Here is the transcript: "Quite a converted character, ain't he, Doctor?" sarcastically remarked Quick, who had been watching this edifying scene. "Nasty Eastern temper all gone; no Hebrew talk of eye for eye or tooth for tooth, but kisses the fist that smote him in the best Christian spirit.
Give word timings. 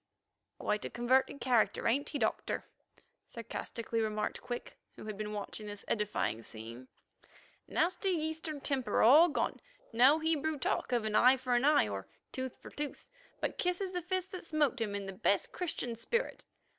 "Quite 0.57 0.83
a 0.83 0.89
converted 0.89 1.39
character, 1.41 1.87
ain't 1.87 2.09
he, 2.09 2.17
Doctor?" 2.17 2.65
sarcastically 3.27 4.01
remarked 4.01 4.41
Quick, 4.41 4.75
who 4.95 5.05
had 5.05 5.15
been 5.15 5.31
watching 5.31 5.67
this 5.67 5.85
edifying 5.87 6.41
scene. 6.41 6.87
"Nasty 7.67 8.09
Eastern 8.09 8.61
temper 8.61 9.03
all 9.03 9.29
gone; 9.29 9.61
no 9.93 10.17
Hebrew 10.17 10.57
talk 10.57 10.91
of 10.91 11.05
eye 11.05 11.37
for 11.37 11.53
eye 11.53 11.87
or 11.87 12.07
tooth 12.31 12.57
for 12.59 12.71
tooth, 12.71 13.07
but 13.39 13.59
kisses 13.59 13.91
the 13.91 14.01
fist 14.01 14.31
that 14.31 14.43
smote 14.43 14.81
him 14.81 14.95
in 14.95 15.05
the 15.05 15.13
best 15.13 15.51
Christian 15.51 15.95
spirit. 15.95 16.45